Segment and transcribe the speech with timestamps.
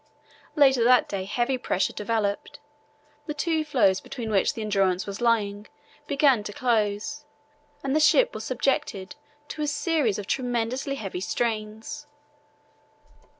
[0.55, 2.57] Later that day heavy pressure developed.
[3.27, 5.67] The two floes between which the Endurance was lying
[6.07, 7.23] began to close
[7.83, 9.15] and the ship was subjected
[9.49, 12.07] to a series of tremendously heavy strains.